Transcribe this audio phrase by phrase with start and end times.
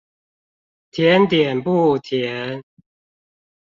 [0.89, 2.63] 甜點不甜